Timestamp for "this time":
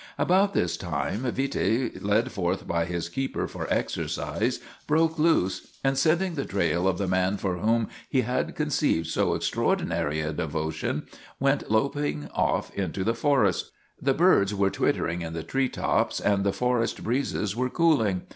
0.55-1.31